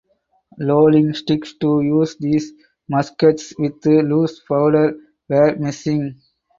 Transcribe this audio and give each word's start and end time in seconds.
Loading 0.57 1.13
sticks 1.13 1.53
to 1.59 1.81
use 1.81 2.15
these 2.17 2.53
muskets 2.89 3.53
with 3.59 3.85
loose 3.85 4.41
powder 4.49 4.97
were 5.29 5.55
missing. 5.59 6.19